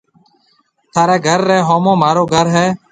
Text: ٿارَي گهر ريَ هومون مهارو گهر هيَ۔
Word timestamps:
ٿارَي 0.93 1.17
گهر 1.25 1.41
ريَ 1.49 1.57
هومون 1.67 1.95
مهارو 2.01 2.23
گهر 2.33 2.47
هيَ۔ 2.55 2.67